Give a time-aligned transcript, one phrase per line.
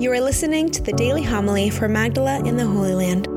[0.00, 3.28] You are listening to the daily homily for Magdala in the Holy Land.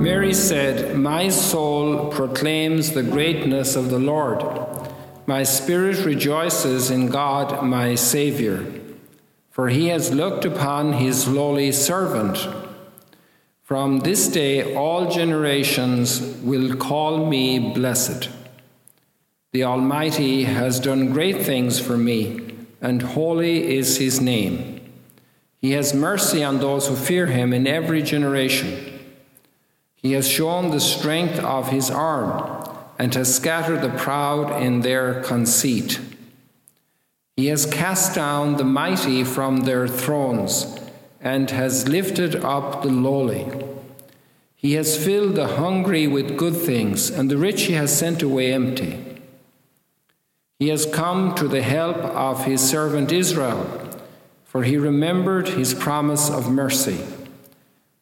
[0.00, 4.42] Mary said, My soul proclaims the greatness of the Lord.
[5.26, 8.64] My spirit rejoices in God, my Savior,
[9.50, 12.48] for he has looked upon his lowly servant.
[13.60, 18.30] From this day, all generations will call me blessed.
[19.54, 24.80] The Almighty has done great things for me, and holy is his name.
[25.60, 28.98] He has mercy on those who fear him in every generation.
[29.94, 35.22] He has shown the strength of his arm and has scattered the proud in their
[35.22, 36.00] conceit.
[37.36, 40.80] He has cast down the mighty from their thrones
[41.20, 43.46] and has lifted up the lowly.
[44.56, 48.52] He has filled the hungry with good things, and the rich he has sent away
[48.52, 49.13] empty.
[50.58, 53.66] He has come to the help of his servant Israel,
[54.44, 57.04] for he remembered his promise of mercy,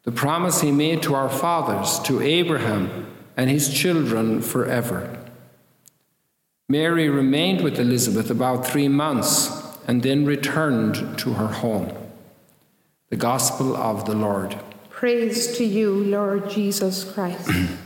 [0.03, 5.19] the promise he made to our fathers, to Abraham and his children forever.
[6.69, 11.91] Mary remained with Elizabeth about three months and then returned to her home.
[13.09, 14.57] The Gospel of the Lord.
[14.89, 17.49] Praise to you, Lord Jesus Christ.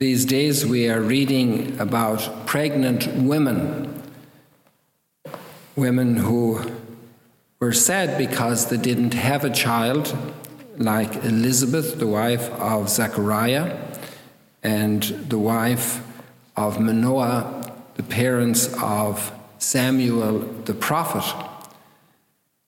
[0.00, 4.00] These days we are reading about pregnant women,
[5.74, 6.70] women who
[7.58, 10.16] were sad because they didn't have a child,
[10.76, 13.76] like Elizabeth, the wife of Zechariah,
[14.62, 16.06] and the wife
[16.56, 21.26] of Manoah, the parents of Samuel the prophet.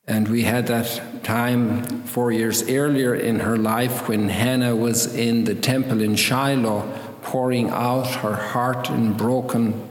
[0.08, 5.44] And we had that time four years earlier in her life when Hannah was in
[5.44, 6.92] the temple in Shiloh
[7.22, 9.88] pouring out her heart in broken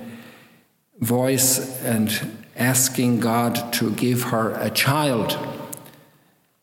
[1.00, 5.38] voice and asking God to give her a child.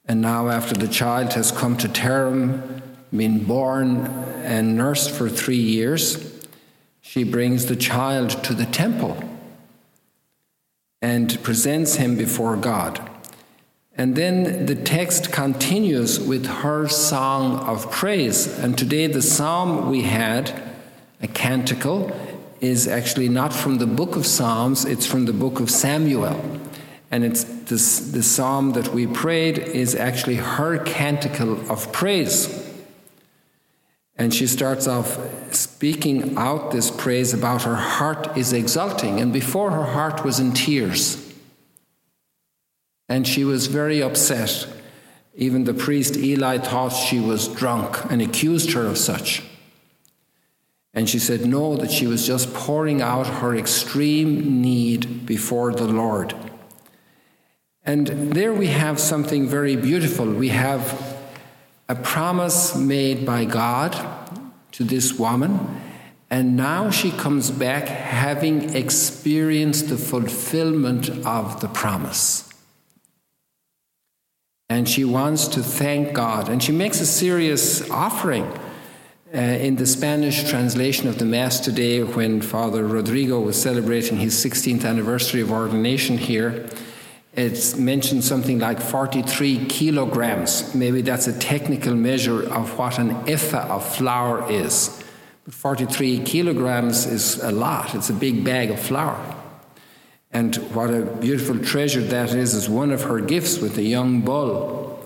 [0.05, 2.83] And now, after the child has come to term,
[3.15, 4.07] been born
[4.45, 6.45] and nursed for three years,
[7.01, 9.17] she brings the child to the temple
[11.01, 13.06] and presents him before God.
[13.99, 18.47] And then the text continues with her song of praise.
[18.59, 20.63] And today, the psalm we had,
[21.23, 22.13] a canticle,
[22.61, 26.61] is actually not from the book of Psalms, it's from the book of Samuel.
[27.11, 32.65] And it's this, the psalm that we prayed is actually her canticle of praise.
[34.19, 35.19] And she starts off
[35.55, 39.21] speaking out this praise about her heart is exulting.
[39.21, 41.26] And before her heart was in tears.
[43.09, 44.67] And she was very upset.
[45.35, 49.43] Even the priest Eli thought she was drunk and accused her of such.
[50.95, 55.87] And she said, No, that she was just pouring out her extreme need before the
[55.87, 56.35] Lord.
[57.85, 60.27] And there we have something very beautiful.
[60.33, 61.17] We have
[61.89, 63.95] a promise made by God
[64.73, 65.81] to this woman,
[66.29, 72.46] and now she comes back having experienced the fulfillment of the promise
[74.77, 76.51] and she wants to thank God.
[76.51, 78.45] And she makes a serious offering.
[79.35, 84.35] Uh, in the Spanish translation of the Mass today, when Father Rodrigo was celebrating his
[84.35, 86.69] 16th anniversary of ordination here,
[87.33, 90.75] it's mentioned something like 43 kilograms.
[90.75, 95.03] Maybe that's a technical measure of what an ephah of flour is.
[95.47, 99.17] But 43 kilograms is a lot, it's a big bag of flour.
[100.37, 104.21] And what a beautiful treasure that is, is one of her gifts with a young
[104.21, 105.01] bull.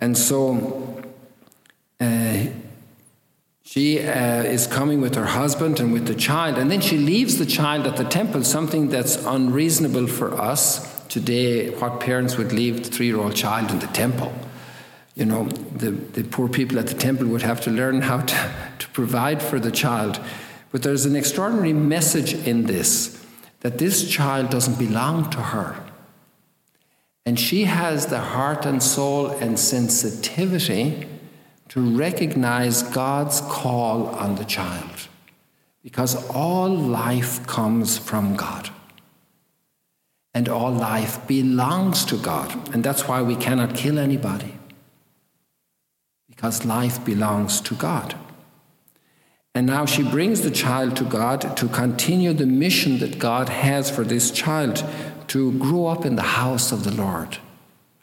[0.00, 1.02] And so
[2.00, 2.44] uh,
[3.64, 7.38] she uh, is coming with her husband and with the child, and then she leaves
[7.38, 11.70] the child at the temple, something that's unreasonable for us today.
[11.70, 14.32] What parents would leave the three year old child in the temple?
[15.16, 18.54] You know, the, the poor people at the temple would have to learn how to,
[18.78, 20.20] to provide for the child.
[20.70, 23.21] But there's an extraordinary message in this
[23.62, 25.76] that this child doesn't belong to her.
[27.24, 31.06] And she has the heart and soul and sensitivity
[31.68, 35.08] to recognize God's call on the child.
[35.84, 38.70] Because all life comes from God.
[40.34, 42.74] And all life belongs to God.
[42.74, 44.54] And that's why we cannot kill anybody.
[46.28, 48.16] Because life belongs to God.
[49.54, 53.90] And now she brings the child to God to continue the mission that God has
[53.90, 54.82] for this child
[55.28, 57.38] to grow up in the house of the Lord.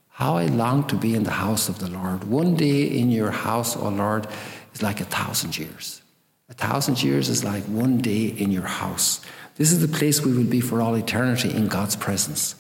[0.10, 2.26] How I long to be in the house of the Lord.
[2.26, 4.28] One day in your house, O oh Lord,
[4.74, 6.02] is like a thousand years.
[6.50, 9.22] A thousand years is like one day in your house.
[9.56, 12.56] This is the place we will be for all eternity in God's presence.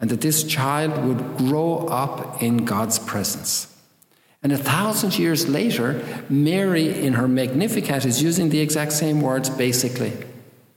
[0.00, 3.69] And that this child would grow up in God's presence.
[4.42, 9.50] And a thousand years later, Mary in her Magnificat is using the exact same words
[9.50, 10.12] basically,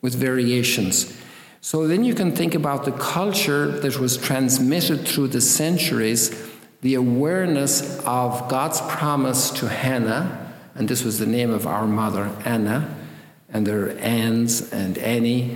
[0.02, 1.18] with variations.
[1.62, 6.50] So then you can think about the culture that was transmitted through the centuries,
[6.82, 12.30] the awareness of God's promise to Hannah, and this was the name of our mother,
[12.44, 12.94] Anna,
[13.48, 15.56] and there are Anns and Annie.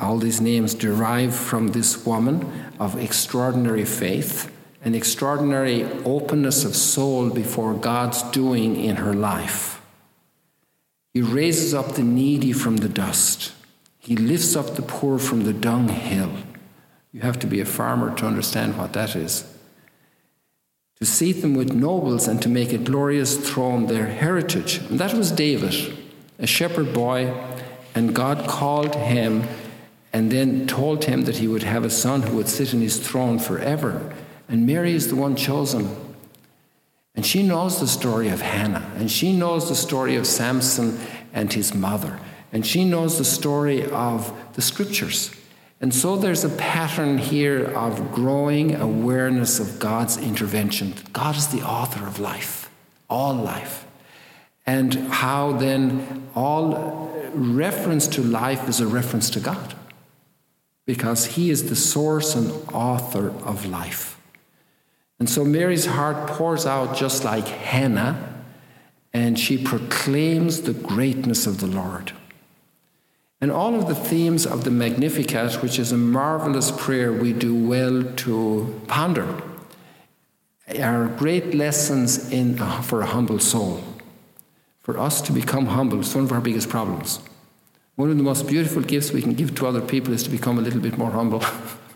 [0.00, 7.30] All these names derive from this woman of extraordinary faith an extraordinary openness of soul
[7.30, 9.80] before God's doing in her life.
[11.12, 13.52] He raises up the needy from the dust.
[13.98, 16.32] He lifts up the poor from the dunghill.
[17.12, 19.44] You have to be a farmer to understand what that is.
[21.00, 24.78] To seat them with nobles and to make a glorious throne their heritage.
[24.88, 25.96] And that was David,
[26.38, 27.34] a shepherd boy,
[27.94, 29.44] and God called him
[30.12, 32.98] and then told him that he would have a son who would sit in his
[32.98, 34.14] throne forever.
[34.48, 35.94] And Mary is the one chosen.
[37.14, 40.98] And she knows the story of Hannah, and she knows the story of Samson
[41.32, 42.20] and his mother,
[42.52, 45.32] and she knows the story of the scriptures.
[45.80, 50.94] And so there's a pattern here of growing awareness of God's intervention.
[51.12, 52.70] God is the author of life,
[53.10, 53.84] all life.
[54.64, 59.74] And how then all reference to life is a reference to God,
[60.86, 64.17] because He is the source and author of life.
[65.18, 68.42] And so Mary's heart pours out just like Hannah,
[69.12, 72.12] and she proclaims the greatness of the Lord.
[73.40, 77.54] And all of the themes of the Magnificat, which is a marvelous prayer we do
[77.54, 79.42] well to ponder,
[80.76, 83.82] are great lessons in, uh, for a humble soul.
[84.82, 87.20] For us to become humble is one of our biggest problems.
[87.96, 90.58] One of the most beautiful gifts we can give to other people is to become
[90.58, 91.42] a little bit more humble.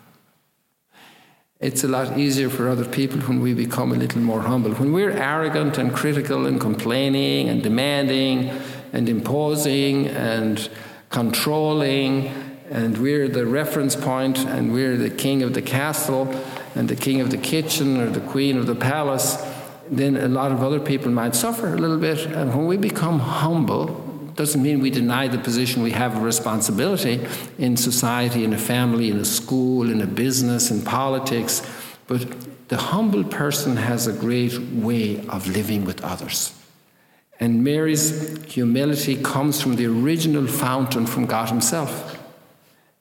[1.62, 4.72] It's a lot easier for other people when we become a little more humble.
[4.72, 8.50] When we're arrogant and critical and complaining and demanding
[8.92, 10.68] and imposing and
[11.10, 12.32] controlling,
[12.68, 16.34] and we're the reference point and we're the king of the castle
[16.74, 19.40] and the king of the kitchen or the queen of the palace,
[19.88, 22.26] then a lot of other people might suffer a little bit.
[22.26, 24.01] And when we become humble,
[24.34, 27.24] doesn't mean we deny the position we have a responsibility
[27.58, 31.62] in society, in a family, in a school, in a business, in politics.
[32.06, 36.54] But the humble person has a great way of living with others.
[37.38, 42.18] And Mary's humility comes from the original fountain from God Himself.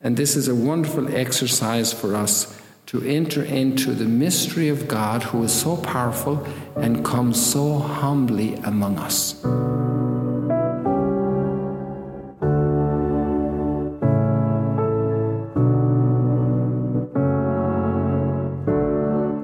[0.02, 5.24] And this is a wonderful exercise for us to enter into the mystery of God
[5.24, 6.46] who is so powerful
[6.76, 9.42] and comes so humbly among us.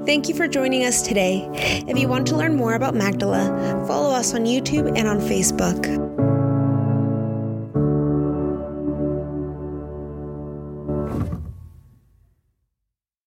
[0.08, 1.46] Thank you for joining us today.
[1.86, 6.17] If you want to learn more about Magdala, follow us on YouTube and on Facebook.